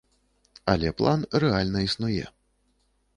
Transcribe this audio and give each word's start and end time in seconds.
Але 0.73 0.89
план 1.01 1.19
рэальна 1.43 1.79
існуе. 1.89 2.25